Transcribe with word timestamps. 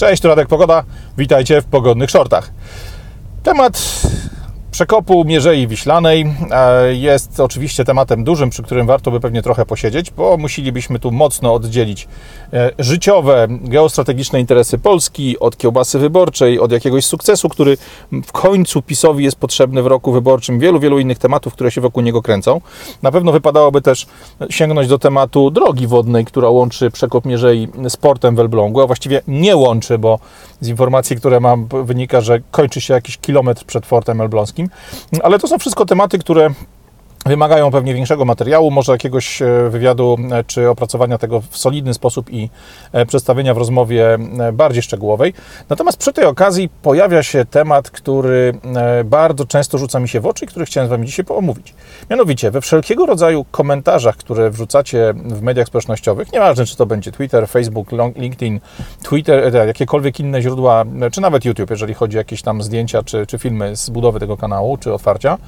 Cześć, 0.00 0.22
tu 0.22 0.28
Radek 0.28 0.48
Pogoda. 0.48 0.84
Witajcie 1.18 1.62
w 1.62 1.64
pogodnych 1.64 2.10
shortach. 2.10 2.50
Temat 3.42 4.02
przekopu 4.80 5.24
Mierzei 5.24 5.66
Wiślanej 5.66 6.34
e, 6.50 6.94
jest 6.94 7.40
oczywiście 7.40 7.84
tematem 7.84 8.24
dużym, 8.24 8.50
przy 8.50 8.62
którym 8.62 8.86
warto 8.86 9.10
by 9.10 9.20
pewnie 9.20 9.42
trochę 9.42 9.66
posiedzieć, 9.66 10.10
bo 10.10 10.36
musielibyśmy 10.36 10.98
tu 10.98 11.10
mocno 11.10 11.54
oddzielić 11.54 12.08
e, 12.52 12.70
życiowe, 12.78 13.46
geostrategiczne 13.50 14.40
interesy 14.40 14.78
Polski 14.78 15.38
od 15.38 15.56
kiełbasy 15.56 15.98
wyborczej, 15.98 16.60
od 16.60 16.72
jakiegoś 16.72 17.04
sukcesu, 17.04 17.48
który 17.48 17.76
w 18.26 18.32
końcu 18.32 18.82
PiSowi 18.82 19.24
jest 19.24 19.36
potrzebny 19.36 19.82
w 19.82 19.86
roku 19.86 20.12
wyborczym, 20.12 20.58
wielu, 20.58 20.80
wielu 20.80 20.98
innych 20.98 21.18
tematów, 21.18 21.52
które 21.52 21.70
się 21.70 21.80
wokół 21.80 22.02
niego 22.02 22.22
kręcą. 22.22 22.60
Na 23.02 23.10
pewno 23.10 23.32
wypadałoby 23.32 23.82
też 23.82 24.06
sięgnąć 24.50 24.88
do 24.88 24.98
tematu 24.98 25.50
drogi 25.50 25.86
wodnej, 25.86 26.24
która 26.24 26.48
łączy 26.48 26.90
przekop 26.90 27.24
Mierzei 27.24 27.68
z 27.88 27.96
portem 27.96 28.36
w 28.36 28.40
Elblągu, 28.40 28.80
a 28.80 28.86
właściwie 28.86 29.22
nie 29.28 29.56
łączy, 29.56 29.98
bo 29.98 30.18
z 30.60 30.68
informacji, 30.68 31.16
które 31.16 31.40
mam, 31.40 31.66
wynika, 31.84 32.20
że 32.20 32.40
kończy 32.50 32.80
się 32.80 32.94
jakiś 32.94 33.18
kilometr 33.18 33.64
przed 33.64 33.86
fortem 33.86 34.20
elbląskim. 34.20 34.69
Ale 35.22 35.38
to 35.38 35.48
są 35.48 35.58
wszystko 35.58 35.86
tematy, 35.86 36.18
które 36.18 36.50
wymagają 37.26 37.70
pewnie 37.70 37.94
większego 37.94 38.24
materiału, 38.24 38.70
może 38.70 38.92
jakiegoś 38.92 39.42
e, 39.42 39.68
wywiadu 39.70 40.18
e, 40.32 40.44
czy 40.44 40.68
opracowania 40.68 41.18
tego 41.18 41.40
w 41.50 41.58
solidny 41.58 41.94
sposób 41.94 42.32
i 42.32 42.50
e, 42.92 43.06
przedstawienia 43.06 43.54
w 43.54 43.58
rozmowie 43.58 44.18
bardziej 44.52 44.82
szczegółowej. 44.82 45.34
Natomiast 45.68 45.98
przy 45.98 46.12
tej 46.12 46.24
okazji 46.24 46.68
pojawia 46.82 47.22
się 47.22 47.44
temat, 47.44 47.90
który 47.90 48.54
bardzo 49.04 49.44
często 49.44 49.78
rzuca 49.78 50.00
mi 50.00 50.08
się 50.08 50.20
w 50.20 50.26
oczy 50.26 50.44
i 50.44 50.48
który 50.48 50.66
chciałem 50.66 50.88
z 50.88 50.90
Wami 50.90 51.06
dzisiaj 51.06 51.24
omówić. 51.28 51.74
Mianowicie 52.10 52.50
we 52.50 52.60
wszelkiego 52.60 53.06
rodzaju 53.06 53.44
komentarzach, 53.50 54.16
które 54.16 54.50
wrzucacie 54.50 55.14
w 55.14 55.42
mediach 55.42 55.66
społecznościowych, 55.66 56.32
nieważne 56.32 56.66
czy 56.66 56.76
to 56.76 56.86
będzie 56.86 57.12
Twitter, 57.12 57.48
Facebook, 57.48 57.88
LinkedIn, 58.16 58.60
Twitter, 59.02 59.54
jakiekolwiek 59.54 60.20
inne 60.20 60.42
źródła, 60.42 60.84
czy 61.12 61.20
nawet 61.20 61.44
YouTube, 61.44 61.70
jeżeli 61.70 61.94
chodzi 61.94 62.16
o 62.16 62.20
jakieś 62.20 62.42
tam 62.42 62.62
zdjęcia 62.62 63.02
czy, 63.02 63.26
czy 63.26 63.38
filmy 63.38 63.76
z 63.76 63.90
budowy 63.90 64.20
tego 64.20 64.36
kanału, 64.36 64.76
czy 64.76 64.94
otwarcia, 64.94 65.38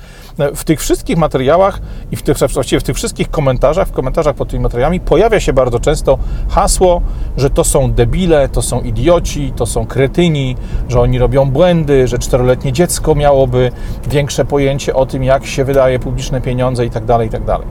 w 0.55 0.65
tych 0.65 0.81
wszystkich 0.81 1.17
materiałach 1.17 1.62
materiałach 1.63 1.81
i 2.13 2.17
w 2.17 2.23
tych, 2.23 2.39
właściwie 2.39 2.81
w 2.81 2.83
tych 2.83 2.97
wszystkich 2.97 3.31
komentarzach, 3.31 3.89
w 3.89 3.93
komentarzach 3.93 4.35
pod 4.35 4.49
tymi 4.49 4.63
materiałami 4.63 5.01
pojawia 5.01 5.41
się 5.41 5.53
bardzo 5.53 5.81
często 5.81 6.19
hasło, 6.49 7.03
że 7.37 7.51
to 7.51 7.65
są 7.65 7.93
debile, 7.93 8.49
to 8.49 8.63
są 8.63 8.81
idioci, 8.81 9.53
to 9.57 9.67
są 9.67 9.87
kretyni, 9.87 10.57
że 10.89 11.01
oni 11.01 11.19
robią 11.19 11.51
błędy, 11.51 12.09
że 12.09 12.19
czteroletnie 12.19 12.73
dziecko 12.73 13.15
miałoby 13.15 13.71
większe 14.09 14.45
pojęcie 14.45 14.95
o 14.95 15.07
tym, 15.07 15.25
jak 15.25 15.47
się 15.47 15.65
wydaje 15.65 15.99
publiczne 15.99 16.41
pieniądze 16.41 16.85
itd., 16.85 17.07
tak 17.07 17.23
itd. 17.23 17.47
Tak 17.47 17.63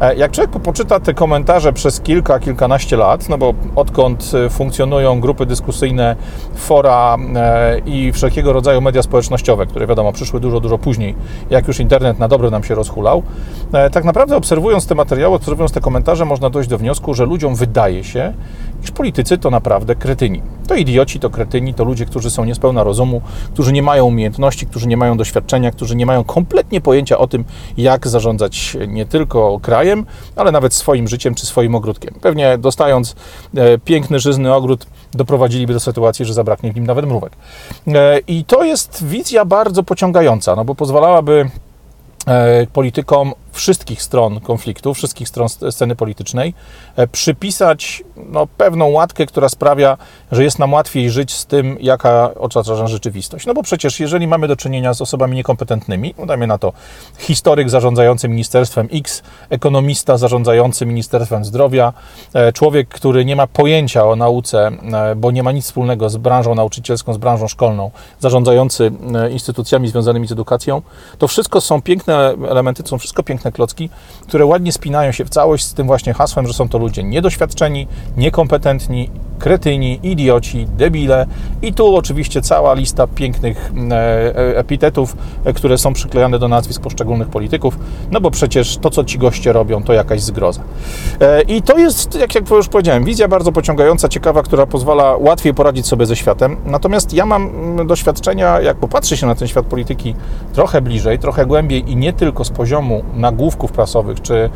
e, 0.00 0.16
jak 0.16 0.32
człowiek 0.32 0.50
poczyta 0.50 1.00
te 1.00 1.14
komentarze 1.14 1.72
przez 1.72 2.00
kilka, 2.00 2.38
kilkanaście 2.38 2.96
lat, 2.96 3.28
no 3.28 3.38
bo 3.38 3.54
odkąd 3.76 4.32
e, 4.46 4.50
funkcjonują 4.50 5.20
grupy 5.20 5.46
dyskusyjne, 5.46 6.16
fora 6.54 7.16
e, 7.36 7.78
i 7.86 8.12
wszelkiego 8.12 8.52
rodzaju 8.52 8.80
media 8.80 9.02
społecznościowe, 9.02 9.66
które 9.66 9.86
wiadomo 9.86 10.12
przyszły 10.12 10.40
dużo, 10.40 10.60
dużo 10.60 10.78
później, 10.78 11.14
jak 11.50 11.68
już 11.68 11.80
internet 11.80 12.18
na 12.18 12.28
dobre 12.28 12.50
nam 12.50 12.64
się 12.64 12.74
rozhulał, 12.74 13.22
tak 13.92 14.04
naprawdę 14.04 14.36
obserwując 14.36 14.86
te 14.86 14.94
materiały, 14.94 15.36
obserwując 15.36 15.72
te 15.72 15.80
komentarze, 15.80 16.24
można 16.24 16.50
dojść 16.50 16.68
do 16.68 16.78
wniosku, 16.78 17.14
że 17.14 17.24
ludziom 17.24 17.54
wydaje 17.54 18.04
się, 18.04 18.32
iż 18.84 18.90
politycy 18.90 19.38
to 19.38 19.50
naprawdę 19.50 19.94
kretyni. 19.94 20.42
To 20.68 20.74
idioci, 20.74 21.20
to 21.20 21.30
kretyni, 21.30 21.74
to 21.74 21.84
ludzie, 21.84 22.06
którzy 22.06 22.30
są 22.30 22.44
niespełna 22.44 22.82
rozumu, 22.84 23.22
którzy 23.54 23.72
nie 23.72 23.82
mają 23.82 24.04
umiejętności, 24.04 24.66
którzy 24.66 24.88
nie 24.88 24.96
mają 24.96 25.16
doświadczenia, 25.16 25.70
którzy 25.70 25.96
nie 25.96 26.06
mają 26.06 26.24
kompletnie 26.24 26.80
pojęcia 26.80 27.18
o 27.18 27.26
tym, 27.26 27.44
jak 27.76 28.08
zarządzać 28.08 28.76
nie 28.88 29.06
tylko 29.06 29.60
krajem, 29.62 30.06
ale 30.36 30.52
nawet 30.52 30.74
swoim 30.74 31.08
życiem 31.08 31.34
czy 31.34 31.46
swoim 31.46 31.74
ogródkiem. 31.74 32.14
Pewnie 32.20 32.58
dostając 32.58 33.16
e, 33.56 33.78
piękny, 33.78 34.18
żyzny 34.18 34.54
ogród, 34.54 34.86
doprowadziliby 35.12 35.72
do 35.72 35.80
sytuacji, 35.80 36.24
że 36.24 36.34
zabraknie 36.34 36.72
w 36.72 36.74
nim 36.74 36.86
nawet 36.86 37.06
mrówek. 37.06 37.32
E, 37.88 38.18
I 38.18 38.44
to 38.44 38.64
jest 38.64 39.04
wizja 39.04 39.44
bardzo 39.44 39.82
pociągająca, 39.82 40.56
no 40.56 40.64
bo 40.64 40.74
pozwalałaby 40.74 41.50
politykom 42.72 43.34
wszystkich 43.52 44.02
stron 44.02 44.40
konfliktu, 44.40 44.94
wszystkich 44.94 45.28
stron 45.28 45.48
sceny 45.70 45.96
politycznej, 45.96 46.54
e, 46.96 47.06
przypisać 47.06 48.04
no, 48.16 48.46
pewną 48.46 48.88
łatkę, 48.88 49.26
która 49.26 49.48
sprawia, 49.48 49.96
że 50.32 50.44
jest 50.44 50.58
nam 50.58 50.72
łatwiej 50.72 51.10
żyć 51.10 51.32
z 51.32 51.46
tym, 51.46 51.76
jaka 51.80 52.34
otacza 52.34 52.86
rzeczywistość. 52.86 53.46
No 53.46 53.54
bo 53.54 53.62
przecież 53.62 54.00
jeżeli 54.00 54.26
mamy 54.26 54.48
do 54.48 54.56
czynienia 54.56 54.94
z 54.94 55.02
osobami 55.02 55.36
niekompetentnymi, 55.36 56.14
no 56.18 56.26
dajmy 56.26 56.46
na 56.46 56.58
to 56.58 56.72
historyk 57.18 57.70
zarządzający 57.70 58.28
Ministerstwem 58.28 58.88
X, 58.92 59.22
ekonomista 59.50 60.16
zarządzający 60.16 60.86
Ministerstwem 60.86 61.44
Zdrowia, 61.44 61.92
e, 62.34 62.52
człowiek, 62.52 62.88
który 62.88 63.24
nie 63.24 63.36
ma 63.36 63.46
pojęcia 63.46 64.06
o 64.06 64.16
nauce, 64.16 64.70
e, 64.92 65.14
bo 65.16 65.30
nie 65.30 65.42
ma 65.42 65.52
nic 65.52 65.64
wspólnego 65.64 66.10
z 66.10 66.16
branżą 66.16 66.54
nauczycielską, 66.54 67.14
z 67.14 67.18
branżą 67.18 67.48
szkolną, 67.48 67.90
zarządzający 68.20 68.92
instytucjami 69.30 69.88
związanymi 69.88 70.26
z 70.26 70.32
edukacją, 70.32 70.82
to 71.18 71.28
wszystko 71.28 71.60
są 71.60 71.82
piękne 71.82 72.34
elementy, 72.48 72.82
są 72.86 72.98
wszystko 72.98 73.22
piękne 73.22 73.37
piękne 73.38 73.52
klocki, 73.52 73.90
które 74.28 74.46
ładnie 74.46 74.72
spinają 74.72 75.12
się 75.12 75.24
w 75.24 75.30
całość 75.30 75.64
z 75.64 75.74
tym 75.74 75.86
właśnie 75.86 76.14
hasłem, 76.14 76.46
że 76.46 76.52
są 76.52 76.68
to 76.68 76.78
ludzie 76.78 77.02
niedoświadczeni, 77.02 77.86
niekompetentni, 78.16 79.10
kretyni, 79.38 80.00
idioci, 80.02 80.66
debile 80.76 81.26
i 81.62 81.72
tu 81.72 81.96
oczywiście 81.96 82.42
cała 82.42 82.74
lista 82.74 83.06
pięknych 83.06 83.70
mm, 83.70 83.92
e, 83.92 83.96
e, 83.96 84.58
epitetów, 84.58 85.16
e, 85.44 85.52
które 85.52 85.78
są 85.78 85.92
przyklejane 85.92 86.38
do 86.38 86.48
nazwisk 86.48 86.82
poszczególnych 86.82 87.28
polityków, 87.28 87.78
no 88.10 88.20
bo 88.20 88.30
przecież 88.30 88.76
to, 88.76 88.90
co 88.90 89.04
ci 89.04 89.18
goście 89.18 89.52
robią, 89.52 89.82
to 89.82 89.92
jakaś 89.92 90.20
zgroza. 90.20 90.60
I 91.48 91.62
to 91.62 91.78
jest, 91.78 92.14
jak, 92.14 92.34
jak 92.34 92.50
już 92.50 92.68
powiedziałem, 92.68 93.04
wizja 93.04 93.28
bardzo 93.28 93.52
pociągająca, 93.52 94.08
ciekawa, 94.08 94.42
która 94.42 94.66
pozwala 94.66 95.16
łatwiej 95.16 95.54
poradzić 95.54 95.86
sobie 95.86 96.06
ze 96.06 96.16
światem. 96.16 96.56
Natomiast 96.64 97.12
ja 97.12 97.26
mam 97.26 97.48
mm, 97.48 97.86
doświadczenia, 97.86 98.60
jak 98.60 98.76
popatrzy 98.76 99.16
się 99.16 99.26
na 99.26 99.34
ten 99.34 99.48
świat 99.48 99.66
polityki 99.66 100.14
trochę 100.52 100.82
bliżej, 100.82 101.18
trochę 101.18 101.46
głębiej 101.46 101.90
i 101.90 101.96
nie 101.96 102.12
tylko 102.12 102.44
z 102.44 102.50
poziomu 102.50 103.02
nagłówków 103.14 103.72
prasowych 103.72 104.22
czy 104.22 104.50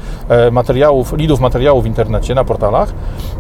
materiałów, 0.53 1.13
lidów 1.13 1.41
materiałów 1.41 1.85
w 1.85 1.87
internecie, 1.87 2.35
na 2.35 2.45
portalach, 2.45 2.93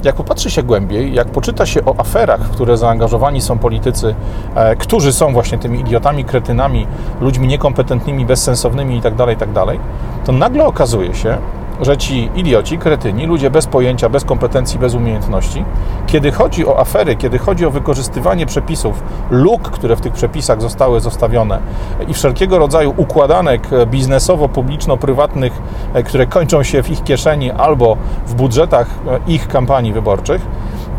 jak 0.05 0.15
popatrzy 0.15 0.51
się 0.51 0.63
głębiej, 0.63 1.15
jak 1.15 1.29
poczyta 1.33 1.67
się 1.67 1.85
o 1.85 2.01
aferach, 2.01 2.41
w 2.41 2.51
które 2.51 2.77
zaangażowani 2.77 3.41
są 3.41 3.59
politycy, 3.59 4.15
e, 4.55 4.77
którzy 4.77 5.13
są 5.13 5.33
właśnie 5.33 5.59
tymi 5.59 5.81
idiotami, 5.81 6.25
kretynami, 6.25 6.87
ludźmi 7.21 7.49
niekompetentnymi, 7.49 8.27
bezsensownymi 8.27 8.95
itd., 8.95 9.17
tak 9.17 9.29
itd., 9.29 9.67
tak 9.67 9.77
to 10.25 10.33
nagle 10.33 10.67
okazuje 10.67 11.15
się, 11.15 11.39
że 11.81 11.97
ci 11.97 12.31
idioci, 12.35 12.79
kretyni, 12.79 13.27
ludzie 13.27 13.51
bez 13.51 13.67
pojęcia, 13.67 14.09
bez 14.09 14.25
kompetencji, 14.25 14.79
bez 14.79 14.95
umiejętności, 14.95 15.65
kiedy 16.07 16.33
chodzi 16.33 16.67
o 16.67 16.81
afery, 16.81 17.17
kiedy 17.17 17.39
chodzi 17.39 17.67
o 17.67 17.71
wykorzystywanie 17.71 18.47
przepisów, 18.47 19.03
luk, 19.31 19.63
które 19.63 19.97
w 19.97 20.01
tych 20.01 20.13
przepisach 20.13 20.61
zostały 20.61 21.01
zostawione 21.01 21.59
i 22.09 22.15
wszelkiego 22.15 22.59
rodzaju 22.59 22.95
układanek 22.97 23.69
biznesowo-publiczno-prywatnych, 23.87 25.53
e, 25.95 26.03
które 26.03 26.27
kończą 26.27 26.63
się 26.63 26.83
w 26.83 26.91
ich 26.91 27.05
kieszeni 27.05 27.51
albo 27.51 27.97
w 28.27 28.35
budżetach 28.35 28.87
e, 28.87 29.19
ich 29.33 29.49
kampanii 29.49 29.93
wyborczych, 29.93 30.43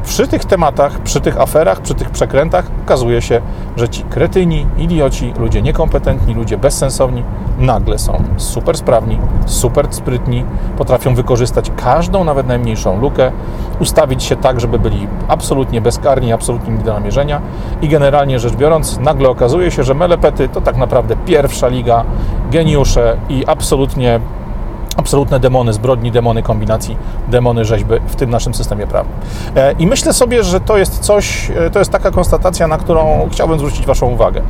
przy 0.03 0.27
tych 0.27 0.45
tematach, 0.45 0.99
przy 0.99 1.21
tych 1.21 1.41
aferach, 1.41 1.81
przy 1.81 1.93
tych 1.93 2.09
przekrętach 2.09 2.65
okazuje 2.85 3.21
się, 3.21 3.41
że 3.75 3.89
ci 3.89 4.03
kretyni, 4.03 4.65
idioci, 4.77 5.33
ludzie 5.39 5.61
niekompetentni, 5.61 6.33
ludzie 6.33 6.57
bezsensowni 6.57 7.23
nagle 7.57 7.99
są 7.99 8.23
super 8.37 8.77
sprawni, 8.77 9.19
super 9.45 9.87
sprytni, 9.89 10.45
potrafią 10.77 11.15
wykorzystać 11.15 11.71
każdą, 11.75 12.23
nawet 12.23 12.47
najmniejszą 12.47 12.99
lukę, 12.99 13.31
ustawić 13.79 14.23
się 14.23 14.35
tak, 14.35 14.59
żeby 14.59 14.79
byli 14.79 15.07
absolutnie 15.27 15.81
bezkarni, 15.81 16.33
absolutnie 16.33 16.73
nie 16.73 16.83
do 16.83 16.93
namierzenia 16.93 17.41
i 17.81 17.89
generalnie 17.89 18.39
rzecz 18.39 18.55
biorąc, 18.55 18.99
nagle 18.99 19.29
okazuje 19.29 19.71
się, 19.71 19.83
że 19.83 19.93
melepety 19.93 20.49
to 20.49 20.61
tak 20.61 20.77
naprawdę 20.77 21.15
pierwsza 21.15 21.67
liga, 21.67 22.03
geniusze 22.51 23.17
i 23.29 23.43
absolutnie 23.47 24.19
absolutne 24.97 25.39
demony 25.39 25.73
zbrodni, 25.73 26.11
demony 26.11 26.43
kombinacji, 26.43 26.97
demony 27.27 27.65
rzeźby 27.65 27.93
w 28.07 28.15
tym 28.15 28.29
naszym 28.29 28.53
systemie 28.53 28.87
prawnym. 28.87 29.15
E, 29.55 29.71
I 29.71 29.87
myślę 29.87 30.13
sobie, 30.13 30.43
że 30.43 30.59
to 30.59 30.77
jest 30.77 30.99
coś, 30.99 31.51
e, 31.55 31.69
to 31.69 31.79
jest 31.79 31.91
taka 31.91 32.11
konstatacja, 32.11 32.67
na 32.67 32.77
którą 32.77 33.27
chciałbym 33.31 33.59
zwrócić 33.59 33.85
Waszą 33.85 34.07
uwagę. 34.07 34.41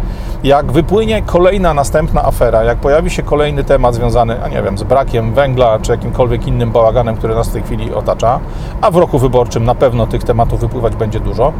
Jak 0.43 0.71
wypłynie 0.71 1.21
kolejna, 1.21 1.73
następna 1.73 2.25
afera, 2.25 2.63
jak 2.63 2.77
pojawi 2.77 3.09
się 3.09 3.23
kolejny 3.23 3.63
temat 3.63 3.95
związany, 3.95 4.43
a 4.43 4.47
nie 4.47 4.61
wiem, 4.61 4.77
z 4.77 4.83
brakiem 4.83 5.33
węgla, 5.33 5.79
czy 5.79 5.91
jakimkolwiek 5.91 6.47
innym 6.47 6.71
bałaganem, 6.71 7.17
który 7.17 7.35
nas 7.35 7.49
w 7.49 7.53
tej 7.53 7.63
chwili 7.63 7.93
otacza, 7.93 8.39
a 8.81 8.91
w 8.91 8.95
roku 8.95 9.19
wyborczym 9.19 9.65
na 9.65 9.75
pewno 9.75 10.07
tych 10.07 10.23
tematów 10.23 10.59
wypływać 10.59 10.95
będzie 10.95 11.19
dużo, 11.19 11.53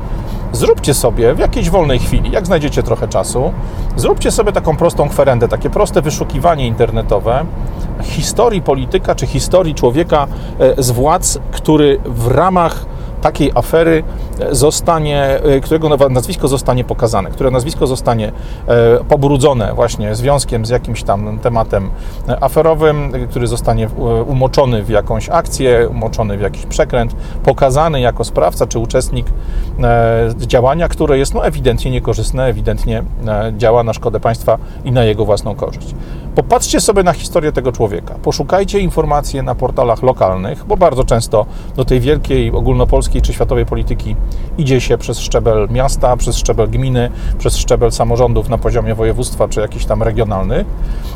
zróbcie 0.52 0.94
sobie 0.94 1.34
w 1.34 1.40
jakiejś 1.40 1.70
wolnej 1.70 2.00
chwili, 2.00 2.32
jak 2.32 2.46
znajdziecie 2.46 2.84
trochę 2.84 3.08
czasu, 3.08 3.54
zróbcie 3.96 4.32
sobie 4.32 4.52
taką 4.52 4.78
prostą 4.78 5.10
kwerendę, 5.10 5.48
takie 5.48 5.70
proste 5.70 6.02
wyszukiwanie 6.02 6.68
internetowe 6.68 7.46
historii 8.02 8.62
polityka 8.62 9.16
czy 9.16 9.28
historii 9.28 9.76
człowieka 9.76 10.28
e, 10.60 10.84
z 10.84 10.92
władz, 10.92 11.40
który 11.52 12.00
w 12.06 12.28
ramach 12.28 12.86
takiej 13.24 13.52
afery 13.56 14.04
zostanie, 14.52 15.40
którego 15.64 16.10
nazwisko 16.10 16.48
zostanie 16.48 16.84
pokazane, 16.84 17.32
które 17.32 17.52
nazwisko 17.52 17.88
zostanie 17.88 18.32
pobrudzone 19.10 19.74
właśnie 19.74 20.16
związkiem 20.16 20.66
z 20.66 20.70
jakimś 20.70 21.04
tam 21.04 21.40
tematem 21.40 21.90
aferowym, 22.42 23.12
który 23.30 23.48
zostanie 23.48 23.90
umoczony 24.28 24.84
w 24.84 24.90
jakąś 24.90 25.30
akcję, 25.30 25.90
umoczony 25.90 26.38
w 26.38 26.42
jakiś 26.42 26.66
przekręt, 26.66 27.16
pokazany 27.44 28.02
jako 28.02 28.24
sprawca 28.24 28.68
czy 28.68 28.80
uczestnik 28.80 29.28
działania, 30.38 30.88
które 30.88 31.18
jest 31.18 31.34
no, 31.34 31.46
ewidentnie 31.46 31.92
niekorzystne, 31.92 32.46
ewidentnie 32.46 33.04
działa 33.58 33.84
na 33.84 33.94
szkodę 33.94 34.20
państwa 34.20 34.58
i 34.86 34.92
na 34.92 35.04
jego 35.04 35.26
własną 35.26 35.56
korzyść. 35.56 35.96
Popatrzcie 36.36 36.80
sobie 36.80 37.04
na 37.04 37.14
historię 37.14 37.52
tego 37.52 37.72
człowieka. 37.72 38.16
Poszukajcie 38.24 38.80
informacji 38.80 39.44
na 39.44 39.56
portalach 39.56 40.04
lokalnych, 40.04 40.66
bo 40.66 40.78
bardzo 40.78 41.04
często 41.04 41.46
do 41.76 41.86
tej 41.86 42.00
wielkiej 42.00 42.52
ogólnopolskiej 42.52 43.22
czy 43.22 43.34
światowej 43.34 43.66
polityki 43.66 44.16
idzie 44.58 44.82
się 44.82 44.98
przez 44.98 45.20
szczebel 45.20 45.68
miasta, 45.72 46.18
przez 46.18 46.38
szczebel 46.38 46.70
gminy, 46.70 47.10
przez 47.38 47.58
szczebel 47.58 47.92
samorządów 47.92 48.50
na 48.50 48.58
poziomie 48.58 48.96
województwa 48.96 49.48
czy 49.48 49.60
jakiś 49.60 49.86
tam 49.86 50.04
regionalny. 50.04 50.66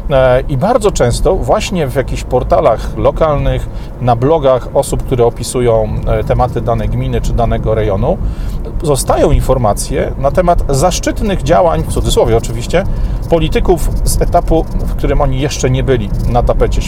E, 0.10 0.42
I 0.42 0.58
bardzo 0.58 0.92
często 0.92 1.36
właśnie 1.36 1.88
w 1.88 1.96
jakichś 1.96 2.24
portalach 2.24 2.98
lokalnych, 2.98 3.70
na 4.02 4.16
blogach 4.16 4.68
osób, 4.74 5.04
które 5.04 5.26
opisują 5.26 5.90
e, 6.08 6.24
tematy 6.24 6.62
danej 6.62 6.90
gminy 6.90 7.22
czy 7.22 7.34
danego 7.34 7.76
rejonu, 7.76 8.18
zostają 8.84 9.32
informacje 9.32 10.12
na 10.18 10.32
temat 10.32 10.64
zaszczytnych 10.70 11.44
działań, 11.44 11.84
w 11.84 11.94
cudzysłowie 11.94 12.38
oczywiście, 12.38 12.84
polityków 13.30 13.90
z 14.04 14.22
etapu, 14.22 14.64
w 14.64 14.96
którym 14.96 15.22
oni 15.22 15.40
jeszcze 15.40 15.70
nie 15.70 15.84
byli 15.84 16.10
na 16.30 16.44
tapecie 16.44 16.82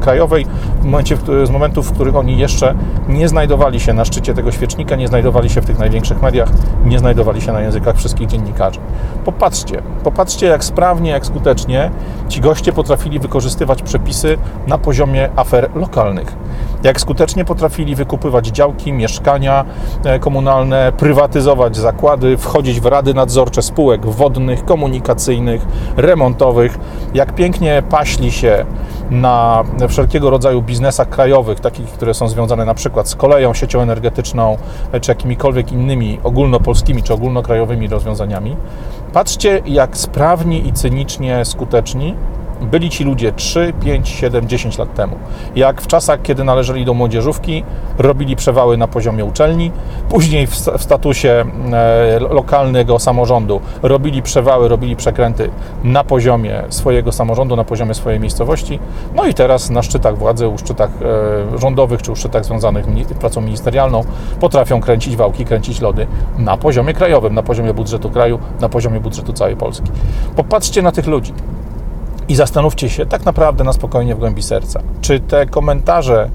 krajowej, 0.00 0.46
w 0.80 0.84
momencie, 0.84 1.16
z 1.44 1.50
momentów, 1.50 1.88
w 1.88 1.92
których 1.92 2.16
oni 2.16 2.38
jeszcze 2.38 2.74
nie 3.08 3.28
znajdowali 3.28 3.80
się 3.80 3.92
na 3.92 4.04
szczycie 4.04 4.34
tego 4.34 4.52
świecznika, 4.52 4.96
nie 4.96 5.08
znajdowali 5.08 5.50
się 5.50 5.60
w 5.60 5.66
tych 5.66 5.78
największych 5.78 6.22
mediach, 6.22 6.48
nie 6.84 6.98
znajdowali 6.98 7.40
się 7.40 7.52
na 7.52 7.60
językach 7.60 7.96
wszystkich 7.96 8.28
dziennikarzy. 8.28 8.80
Popatrzcie, 9.24 9.82
popatrzcie 10.04 10.46
jak 10.46 10.64
sprawnie, 10.64 11.10
jak 11.10 11.26
skutecznie 11.26 11.90
ci 12.28 12.40
goście 12.40 12.72
potrafili 12.72 13.18
wykorzystywać 13.18 13.82
przepisy 13.82 14.38
na 14.66 14.78
poziomie 14.78 15.28
afer 15.36 15.70
lokalnych. 15.74 16.36
Jak 16.86 17.00
skutecznie 17.00 17.44
potrafili 17.44 17.94
wykupywać 17.94 18.46
działki, 18.46 18.92
mieszkania 18.92 19.64
e, 20.04 20.18
komunalne, 20.18 20.92
prywatyzować 20.96 21.76
zakłady, 21.76 22.36
wchodzić 22.36 22.80
w 22.80 22.86
rady 22.86 23.14
nadzorcze 23.14 23.62
spółek 23.62 24.06
wodnych, 24.06 24.64
komunikacyjnych, 24.64 25.66
remontowych, 25.96 26.78
jak 27.14 27.34
pięknie 27.34 27.82
paśli 27.90 28.32
się 28.32 28.66
na 29.10 29.64
wszelkiego 29.88 30.30
rodzaju 30.30 30.62
biznesach 30.62 31.08
krajowych, 31.08 31.60
takich, 31.60 31.86
które 31.86 32.14
są 32.14 32.28
związane 32.28 32.64
na 32.64 32.74
przykład 32.74 33.08
z 33.08 33.14
koleją, 33.14 33.54
siecią 33.54 33.80
energetyczną, 33.80 34.58
czy 35.00 35.10
jakimikolwiek 35.10 35.72
innymi 35.72 36.20
ogólnopolskimi 36.24 37.02
czy 37.02 37.14
ogólnokrajowymi 37.14 37.88
rozwiązaniami. 37.88 38.56
Patrzcie, 39.12 39.62
jak 39.66 39.96
sprawni 39.96 40.68
i 40.68 40.72
cynicznie 40.72 41.44
skuteczni 41.44 42.14
byli 42.60 42.90
ci 42.90 43.04
ludzie 43.04 43.32
3, 43.32 43.72
5, 43.84 44.08
7, 44.08 44.48
10 44.48 44.78
lat 44.78 44.94
temu. 44.94 45.16
Jak 45.56 45.82
w 45.82 45.86
czasach, 45.86 46.22
kiedy 46.22 46.44
należeli 46.44 46.84
do 46.84 46.94
młodzieżówki, 46.94 47.64
robili 47.98 48.36
przewały 48.36 48.76
na 48.76 48.88
poziomie 48.88 49.24
uczelni, 49.24 49.70
później 50.08 50.46
w 50.46 50.82
statusie 50.82 51.44
e, 51.72 52.18
lokalnego 52.20 52.98
samorządu 52.98 53.60
robili 53.82 54.22
przewały, 54.22 54.68
robili 54.68 54.96
przekręty 54.96 55.50
na 55.84 56.04
poziomie 56.04 56.62
swojego 56.68 57.12
samorządu, 57.12 57.56
na 57.56 57.64
poziomie 57.64 57.94
swojej 57.94 58.20
miejscowości, 58.20 58.78
no 59.14 59.26
i 59.26 59.34
teraz 59.34 59.70
na 59.70 59.82
szczytach 59.82 60.18
władzy, 60.18 60.48
u 60.48 60.58
szczytach 60.58 60.90
e, 61.54 61.58
rządowych 61.58 62.02
czy 62.02 62.12
u 62.12 62.16
szczytach 62.16 62.44
związanych 62.44 62.86
z 63.08 63.18
pracą 63.18 63.40
ministerialną 63.40 64.04
potrafią 64.40 64.80
kręcić 64.80 65.16
wałki, 65.16 65.44
kręcić 65.44 65.80
lody 65.80 66.06
na 66.38 66.56
poziomie 66.56 66.94
krajowym, 66.94 67.34
na 67.34 67.42
poziomie 67.42 67.74
budżetu 67.74 68.10
kraju, 68.10 68.38
na 68.60 68.68
poziomie 68.68 69.00
budżetu 69.00 69.32
całej 69.32 69.56
Polski. 69.56 69.90
Popatrzcie 70.36 70.82
na 70.82 70.92
tych 70.92 71.06
ludzi. 71.06 71.32
I 72.28 72.34
zastanówcie 72.34 72.90
się 72.90 73.06
tak 73.06 73.24
naprawdę 73.24 73.64
na 73.64 73.72
spokojnie 73.72 74.14
w 74.14 74.18
głębi 74.18 74.42
serca, 74.42 74.82
czy 75.00 75.20
te 75.20 75.46
komentarze, 75.46 76.30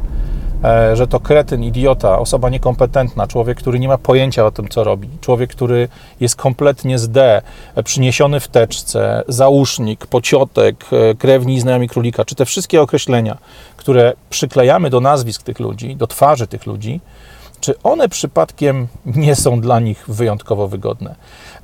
e, 0.63 0.95
że 0.95 1.07
to 1.07 1.19
kretyn, 1.19 1.63
idiota, 1.63 2.19
osoba 2.19 2.49
niekompetentna, 2.49 3.27
człowiek, 3.27 3.57
który 3.57 3.79
nie 3.79 3.87
ma 3.87 3.97
pojęcia 3.97 4.45
o 4.45 4.51
tym, 4.51 4.67
co 4.67 4.83
robi, 4.83 5.09
człowiek, 5.21 5.49
który 5.49 5.87
jest 6.19 6.35
kompletnie 6.35 6.99
z 6.99 7.09
D, 7.09 7.41
e, 7.75 7.83
przyniesiony 7.83 8.39
w 8.39 8.47
teczce, 8.47 9.23
załóżnik, 9.27 10.05
pociotek, 10.05 10.85
e, 10.91 11.15
krewni 11.15 11.55
i 11.55 11.59
znajomi 11.59 11.89
królika, 11.89 12.25
czy 12.25 12.35
te 12.35 12.45
wszystkie 12.45 12.81
określenia, 12.81 13.37
które 13.77 14.13
przyklejamy 14.29 14.89
do 14.89 15.01
nazwisk 15.01 15.43
tych 15.43 15.59
ludzi, 15.59 15.95
do 15.95 16.07
twarzy 16.07 16.47
tych 16.47 16.65
ludzi, 16.65 16.99
czy 17.61 17.73
one 17.83 18.09
przypadkiem 18.09 18.87
nie 19.05 19.35
są 19.35 19.61
dla 19.61 19.79
nich 19.79 20.05
wyjątkowo 20.07 20.67
wygodne. 20.67 21.15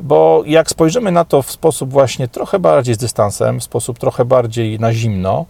Bo 0.04 0.44
jak 0.46 0.70
spojrzymy 0.70 1.12
na 1.12 1.26
to 1.26 1.42
w 1.42 1.52
sposób 1.52 1.92
właśnie 1.92 2.28
trochę 2.28 2.60
bardziej 2.60 2.96
z 2.96 2.98
dystansem, 2.98 3.60
w 3.60 3.64
sposób 3.64 4.00
trochę 4.00 4.26
bardziej 4.26 4.80
na 4.80 4.94
zimno, 4.94 5.46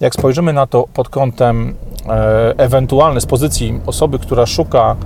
jak 0.00 0.14
spojrzymy 0.14 0.52
na 0.52 0.66
to 0.66 0.84
pod 0.94 1.08
kątem 1.08 1.74
e, 2.08 2.54
ewentualny 2.56 3.20
z 3.20 3.26
pozycji 3.26 3.80
osoby, 3.86 4.18
która 4.18 4.46
szuka 4.46 4.96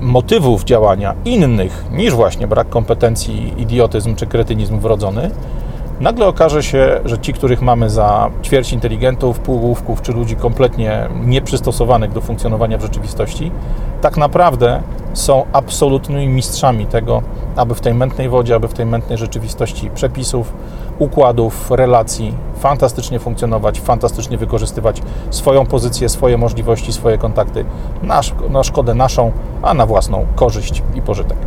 motywów 0.00 0.64
działania 0.64 1.14
innych 1.24 1.84
niż 1.90 2.14
właśnie 2.14 2.46
brak 2.46 2.68
kompetencji, 2.68 3.54
idiotyzm 3.56 4.14
czy 4.14 4.26
kretynizm 4.26 4.78
wrodzony, 4.78 5.30
nagle 6.00 6.26
okaże 6.26 6.62
się, 6.62 7.00
że 7.04 7.18
ci, 7.18 7.32
których 7.32 7.62
mamy 7.62 7.90
za 7.90 8.30
ćwierć 8.42 8.72
inteligentów, 8.72 9.38
półgłówków 9.38 10.02
czy 10.02 10.12
ludzi 10.12 10.36
kompletnie 10.36 11.08
nieprzystosowanych 11.26 12.12
do 12.12 12.20
funkcjonowania 12.20 12.78
w 12.78 12.82
rzeczywistości, 12.82 13.50
tak 14.00 14.16
naprawdę 14.16 14.82
są 15.14 15.46
absolutnymi 15.52 16.28
mistrzami 16.28 16.86
tego, 16.86 17.22
aby 17.56 17.74
w 17.74 17.80
tej 17.80 17.94
mętnej 17.94 18.28
wodzie, 18.28 18.54
aby 18.54 18.68
w 18.68 18.74
tej 18.74 18.86
mętnej 18.86 19.18
rzeczywistości 19.18 19.90
przepisów, 19.90 20.52
układów, 20.98 21.70
relacji 21.70 22.34
fantastycznie 22.58 23.18
funkcjonować, 23.18 23.80
fantastycznie 23.80 24.38
wykorzystywać 24.38 25.02
swoją 25.30 25.66
pozycję, 25.66 26.08
swoje 26.08 26.38
możliwości, 26.38 26.92
swoje 26.92 27.18
kontakty 27.18 27.64
na, 28.50 28.62
szkodę 28.62 28.94
naszą, 28.94 29.32
a 29.62 29.74
na 29.74 29.86
własną 29.86 30.26
korzyść 30.36 30.82
i 30.94 31.02
pożytek. 31.02 31.38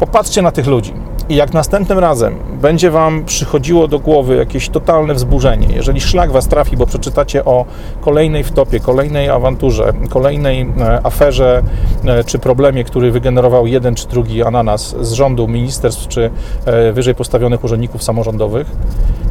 Popatrzcie 0.00 0.42
na 0.42 0.50
tych 0.50 0.66
ludzi. 0.66 0.94
I 1.30 1.36
jak 1.36 1.52
następnym 1.54 1.98
razem 1.98 2.34
będzie 2.60 2.90
Wam 2.90 3.24
przychodziło 3.24 3.88
do 3.88 3.98
głowy 3.98 4.36
jakieś 4.36 4.68
totalne 4.68 5.14
wzburzenie, 5.14 5.66
jeżeli 5.74 6.00
szlak 6.00 6.32
Was 6.32 6.48
trafi, 6.48 6.76
bo 6.76 6.86
przeczytacie 6.86 7.44
o 7.44 7.64
kolejnej 8.00 8.44
wtopie, 8.44 8.80
kolejnej 8.80 9.28
awanturze, 9.28 9.92
kolejnej 10.08 10.60
e, 10.60 11.00
aferze 11.06 11.62
e, 12.04 12.24
czy 12.24 12.38
problemie, 12.38 12.84
który 12.84 13.10
wygenerował 13.10 13.66
jeden 13.66 13.94
czy 13.94 14.08
drugi 14.08 14.42
ananas 14.42 14.96
z 15.00 15.12
rządu, 15.12 15.48
ministerstw 15.48 16.08
czy 16.08 16.30
e, 16.64 16.92
wyżej 16.92 17.14
postawionych 17.14 17.64
urzędników 17.64 18.02
samorządowych, 18.02 18.70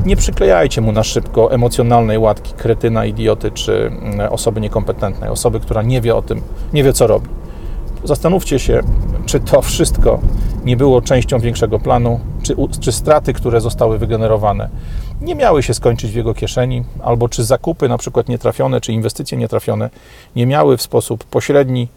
nie 0.05 0.15
przyklejajcie 0.15 0.81
mu 0.81 0.91
na 0.91 1.03
szybko 1.03 1.51
emocjonalnej 1.51 2.17
łatki 2.17 2.53
kretyna, 2.53 3.05
idioty 3.05 3.51
czy 3.51 3.85
mm, 3.87 4.33
osoby 4.33 4.61
niekompetentnej, 4.61 5.29
osoby, 5.29 5.59
która 5.59 5.81
nie 5.81 6.01
wie 6.01 6.15
o 6.15 6.21
tym, 6.21 6.41
nie 6.73 6.83
wie 6.83 6.93
co 6.93 7.07
robi. 7.07 7.27
Zastanówcie 8.03 8.59
się, 8.59 8.81
czy 9.25 9.39
to 9.39 9.61
wszystko 9.61 10.19
nie 10.65 10.77
było 10.77 11.01
częścią 11.01 11.39
większego 11.39 11.79
planu, 11.79 12.19
czy, 12.43 12.55
czy 12.79 12.91
straty, 12.91 13.33
które 13.33 13.61
zostały 13.61 13.97
wygenerowane, 13.97 14.69
nie 15.21 15.35
miały 15.35 15.63
się 15.63 15.73
skończyć 15.73 16.11
w 16.11 16.15
jego 16.15 16.33
kieszeni, 16.33 16.83
albo 17.03 17.29
czy 17.29 17.43
zakupy, 17.43 17.89
na 17.89 17.97
przykład 17.97 18.29
nietrafione, 18.29 18.81
czy 18.81 18.93
inwestycje 18.93 19.37
nietrafione, 19.37 19.89
nie 20.35 20.45
miały 20.45 20.77
w 20.77 20.81
sposób 20.81 21.23
pośredni 21.23 21.87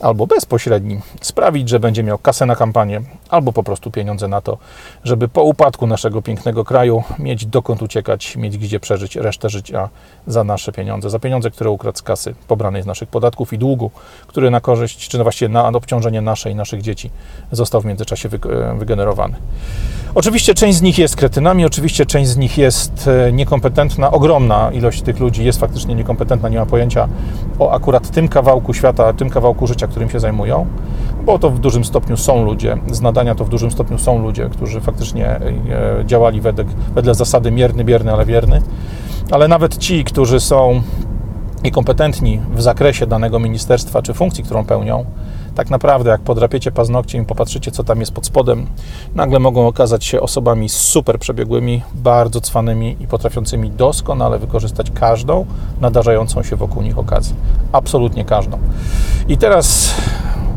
albo 0.00 0.26
bezpośredni 0.26 1.00
sprawić, 1.20 1.68
że 1.68 1.80
będzie 1.80 2.02
miał 2.02 2.18
kasę 2.18 2.46
na 2.46 2.56
kampanię, 2.56 3.00
albo 3.28 3.52
po 3.52 3.62
prostu 3.62 3.90
pieniądze 3.90 4.28
na 4.28 4.40
to, 4.40 4.58
żeby 5.04 5.28
po 5.28 5.42
upadku 5.42 5.86
naszego 5.86 6.22
pięknego 6.22 6.64
kraju 6.64 7.02
mieć 7.18 7.46
dokąd 7.46 7.82
uciekać, 7.82 8.36
mieć 8.36 8.58
gdzie 8.58 8.80
przeżyć 8.80 9.16
resztę 9.16 9.50
życia 9.50 9.88
za 10.26 10.44
nasze 10.44 10.72
pieniądze, 10.72 11.10
za 11.10 11.18
pieniądze, 11.18 11.50
które 11.50 11.70
ukradł 11.70 11.98
z 11.98 12.02
kasy 12.02 12.34
pobranej 12.48 12.82
z 12.82 12.86
naszych 12.86 13.08
podatków 13.08 13.52
i 13.52 13.58
długu, 13.58 13.90
który 14.26 14.50
na 14.50 14.60
korzyść, 14.60 15.08
czy 15.08 15.22
właściwie 15.22 15.48
na 15.48 15.68
obciążenie 15.68 16.20
naszej 16.20 16.52
i 16.52 16.56
naszych 16.56 16.82
dzieci 16.82 17.10
został 17.52 17.80
w 17.80 17.84
międzyczasie 17.84 18.28
wygenerowany. 18.78 19.36
Oczywiście 20.14 20.54
część 20.54 20.78
z 20.78 20.82
nich 20.82 20.98
jest 20.98 21.16
kretynami, 21.16 21.64
oczywiście 21.64 22.06
część 22.06 22.30
z 22.30 22.36
nich 22.36 22.58
jest 22.58 23.08
e, 23.08 23.32
niekompetentna. 23.32 24.10
Ogromna 24.10 24.70
ilość 24.72 25.02
tych 25.02 25.20
ludzi 25.20 25.44
jest 25.44 25.60
faktycznie 25.60 25.94
niekompetentna, 25.94 26.48
nie 26.48 26.58
ma 26.58 26.66
pojęcia 26.66 27.08
o 27.58 27.72
akurat 27.72 28.10
tym 28.10 28.28
kawałku 28.28 28.74
świata, 28.74 29.12
tym 29.12 29.30
kawałku 29.30 29.66
życia, 29.66 29.88
którym 29.90 30.08
się 30.08 30.20
zajmują, 30.20 30.66
bo 31.24 31.38
to 31.38 31.50
w 31.50 31.58
dużym 31.58 31.84
stopniu 31.84 32.16
są 32.16 32.44
ludzie, 32.44 32.76
z 32.90 33.00
nadania 33.00 33.34
to 33.34 33.44
w 33.44 33.48
dużym 33.48 33.70
stopniu 33.70 33.98
są 33.98 34.22
ludzie, 34.22 34.48
którzy 34.52 34.80
faktycznie 34.80 35.26
e, 35.26 35.40
działali 36.06 36.40
wedle, 36.40 36.64
wedle 36.94 37.14
zasady 37.14 37.50
mierny, 37.50 37.84
bierny, 37.84 38.12
ale 38.12 38.26
wierny. 38.26 38.62
Ale 39.30 39.48
nawet 39.48 39.78
ci, 39.78 40.04
którzy 40.04 40.40
są 40.40 40.82
niekompetentni 41.64 42.40
w 42.54 42.62
zakresie 42.62 43.06
danego 43.06 43.38
ministerstwa 43.38 44.02
czy 44.02 44.14
funkcji, 44.14 44.44
którą 44.44 44.64
pełnią, 44.64 45.04
tak 45.54 45.70
naprawdę, 45.70 46.10
jak 46.10 46.20
podrapiecie 46.20 46.72
paznokciem 46.72 47.22
i 47.22 47.26
popatrzycie, 47.26 47.70
co 47.70 47.84
tam 47.84 48.00
jest 48.00 48.12
pod 48.12 48.26
spodem, 48.26 48.66
nagle 49.14 49.38
mogą 49.38 49.66
okazać 49.66 50.04
się 50.04 50.20
osobami 50.20 50.68
super 50.68 51.18
przebiegłymi, 51.18 51.82
bardzo 51.94 52.40
cwanymi 52.40 52.96
i 53.00 53.06
potrafiącymi 53.06 53.70
doskonale 53.70 54.38
wykorzystać 54.38 54.90
każdą 54.90 55.46
nadarzającą 55.80 56.42
się 56.42 56.56
wokół 56.56 56.82
nich 56.82 56.98
okazję. 56.98 57.36
Absolutnie 57.72 58.24
każdą. 58.24 58.58
I 59.28 59.38
teraz 59.38 59.94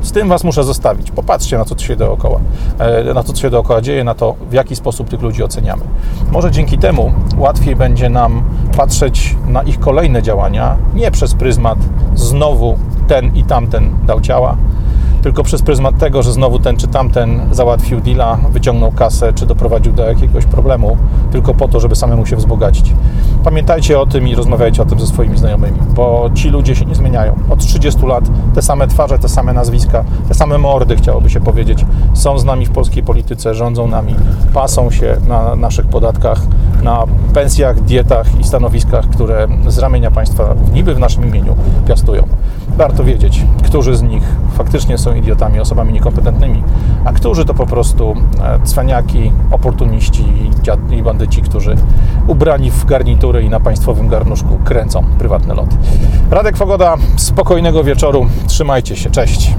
Z 0.03 0.11
tym 0.11 0.29
Was 0.29 0.43
muszę 0.43 0.63
zostawić. 0.63 1.11
Popatrzcie 1.11 1.57
na 1.57 1.65
to, 1.65 1.75
co 1.75 1.85
się 1.85 1.95
dookoła, 1.95 2.39
e, 2.79 3.13
na 3.13 3.23
to, 3.23 3.33
co 3.33 3.41
się 3.41 3.49
dookoła 3.49 3.81
dzieje, 3.81 4.03
na 4.03 4.13
to, 4.13 4.35
w 4.49 4.53
jaki 4.53 4.75
sposób 4.75 5.09
tych 5.09 5.21
ludzi 5.21 5.43
oceniamy. 5.43 5.81
Może 6.31 6.51
dzięki 6.51 6.77
temu 6.77 7.13
łatwiej 7.37 7.75
będzie 7.75 8.09
nam 8.09 8.43
patrzeć 8.77 9.35
na 9.47 9.63
ich 9.63 9.79
kolejne 9.79 10.21
działania 10.21 10.77
nie 10.93 11.11
przez 11.11 11.33
pryzmat 11.33 11.77
znowu 12.15 12.77
ten 13.07 13.35
i 13.35 13.43
tamten 13.43 13.89
dał 14.05 14.21
ciała, 14.21 14.57
tylko 15.23 15.43
przez 15.43 15.61
pryzmat 15.61 15.97
tego, 15.97 16.23
że 16.23 16.33
znowu 16.33 16.59
ten 16.59 16.77
czy 16.77 16.87
tamten 16.87 17.41
załatwił 17.51 18.01
deala, 18.01 18.37
wyciągnął 18.49 18.91
kasę, 18.91 19.33
czy 19.33 19.45
doprowadził 19.45 19.93
do 19.93 20.09
jakiegoś 20.09 20.45
problemu, 20.45 20.97
tylko 21.31 21.53
po 21.53 21.67
to, 21.67 21.79
żeby 21.79 21.95
samemu 21.95 22.25
się 22.25 22.35
wzbogacić. 22.35 22.93
Pamiętajcie 23.43 23.99
o 23.99 24.05
tym 24.05 24.27
i 24.27 24.35
rozmawiajcie 24.35 24.81
o 24.81 24.85
tym 24.85 24.99
ze 24.99 25.07
swoimi 25.07 25.37
znajomymi, 25.37 25.77
bo 25.95 26.29
ci 26.33 26.49
ludzie 26.49 26.75
się 26.75 26.85
nie 26.85 26.95
zmieniają. 26.95 27.35
Od 27.49 27.59
30 27.59 28.05
lat 28.05 28.23
te 28.55 28.61
same 28.61 28.87
twarze, 28.87 29.19
te 29.19 29.29
same 29.29 29.53
nazwiska, 29.53 30.03
te 30.27 30.33
same 30.33 30.57
mordy, 30.57 30.95
chciałoby 30.95 31.29
się 31.29 31.39
powiedzieć, 31.39 31.85
są 32.13 32.37
z 32.37 32.45
nami 32.45 32.65
w 32.65 32.71
polskiej 32.71 33.03
polityce, 33.03 33.55
rządzą 33.55 33.87
nami, 33.87 34.15
pasą 34.53 34.91
się 34.91 35.17
na 35.27 35.55
naszych 35.55 35.85
podatkach, 35.87 36.41
na 36.83 37.03
pensjach, 37.33 37.81
dietach 37.81 38.39
i 38.39 38.43
stanowiskach, 38.43 39.09
które 39.09 39.47
z 39.67 39.77
ramienia 39.77 40.11
państwa 40.11 40.55
niby 40.73 40.95
w 40.95 40.99
naszym 40.99 41.27
imieniu 41.27 41.55
piastują. 41.87 42.23
Warto 42.77 43.03
wiedzieć, 43.03 43.45
którzy 43.63 43.95
z 43.95 44.01
nich 44.01 44.23
faktycznie 44.53 44.97
są 44.97 45.15
idiotami, 45.15 45.59
osobami 45.59 45.93
niekompetentnymi, 45.93 46.63
a 47.05 47.13
którzy 47.13 47.45
to 47.45 47.53
po 47.53 47.65
prostu 47.65 48.15
e, 48.43 48.59
cwaniaki, 48.65 49.31
oportuniści 49.51 50.25
i 50.91 51.03
bandyci, 51.03 51.41
którzy 51.41 51.75
ubrani 52.27 52.71
w 52.71 52.85
garnitury 52.85 53.43
i 53.43 53.49
na 53.49 53.59
państwowym 53.59 54.07
garnuszku 54.07 54.59
kręcą 54.63 55.03
prywatne 55.19 55.53
loty. 55.53 55.75
Radek 56.31 56.57
Fogoda, 56.57 56.95
spokojnego 57.15 57.83
wieczoru, 57.83 58.25
trzymajcie 58.47 58.95
się, 58.95 59.09
cześć. 59.09 59.55